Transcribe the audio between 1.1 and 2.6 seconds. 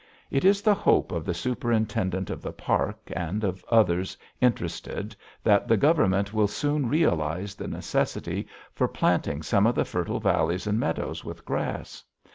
of the Superintendent of the